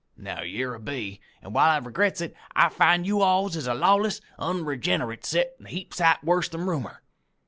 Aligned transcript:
Now 0.17 0.41
yere 0.41 0.73
I 0.73 0.79
be, 0.79 1.21
an' 1.43 1.53
while 1.53 1.69
I 1.69 1.77
regrets 1.77 2.21
it, 2.21 2.35
I 2.55 2.69
finds 2.69 3.07
you 3.07 3.21
alls 3.21 3.55
is 3.55 3.67
a 3.67 3.75
lawless, 3.75 4.19
onregenerate 4.39 5.25
set, 5.25 5.51
a 5.63 5.67
heap 5.67 5.93
sight 5.93 6.23
worse 6.23 6.49
than 6.49 6.65
roomer. 6.65 7.03